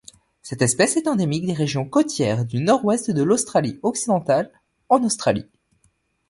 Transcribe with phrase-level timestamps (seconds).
[0.41, 4.51] Cette espèce est endémique des régions côtières du Nord-Ouest de l'Australie-Occidentale
[4.89, 5.45] en Australie.